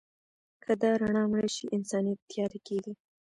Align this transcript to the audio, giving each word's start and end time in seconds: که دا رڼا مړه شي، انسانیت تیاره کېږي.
که 0.63 0.71
دا 0.81 0.91
رڼا 1.01 1.23
مړه 1.31 1.49
شي، 1.55 1.65
انسانیت 1.77 2.19
تیاره 2.29 2.59
کېږي. 2.67 2.93